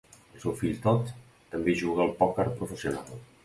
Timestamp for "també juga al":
1.53-2.13